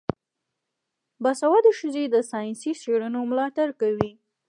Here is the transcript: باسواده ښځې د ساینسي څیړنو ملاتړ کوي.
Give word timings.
باسواده 1.23 1.71
ښځې 1.79 2.03
د 2.09 2.15
ساینسي 2.31 2.71
څیړنو 2.81 3.19
ملاتړ 3.31 3.67
کوي. 3.81 4.11